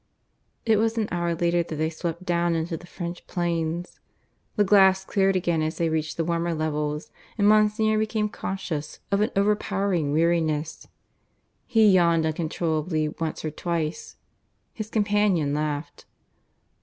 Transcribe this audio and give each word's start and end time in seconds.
It 0.65 0.77
was 0.79 0.97
an 0.97 1.07
hour 1.11 1.35
later 1.35 1.61
that 1.61 1.75
they 1.75 1.91
swept 1.91 2.25
down 2.25 2.55
into 2.55 2.75
the 2.75 2.87
French 2.87 3.27
plains. 3.27 3.99
The 4.55 4.63
glass 4.63 5.05
cleared 5.05 5.35
again 5.35 5.61
as 5.61 5.77
they 5.77 5.89
reached 5.89 6.17
the 6.17 6.25
warmer 6.25 6.55
levels, 6.55 7.11
and 7.37 7.47
Monsignor 7.47 7.99
became 7.99 8.27
conscious 8.27 8.99
of 9.11 9.21
an 9.21 9.29
overpowering 9.35 10.11
weariness. 10.11 10.87
He 11.67 11.87
yawned 11.87 12.25
uncontrollably 12.25 13.09
once 13.09 13.45
or 13.45 13.51
twice. 13.51 14.15
His 14.73 14.89
companion 14.89 15.53
laughed. 15.53 16.05